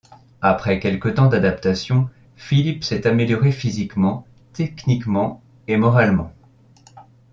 [0.41, 6.33] Après quelque temps d’adaptation, Philippe s’est amélioré physiquement, techniquement et moralement.